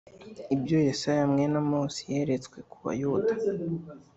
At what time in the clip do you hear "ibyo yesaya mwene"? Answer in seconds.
0.55-1.57